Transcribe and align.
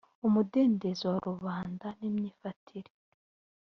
umudendezo 0.27 1.03
wa 1.11 1.19
rubanda 1.27 1.87
n 1.99 2.01
imyifatire 2.09 2.91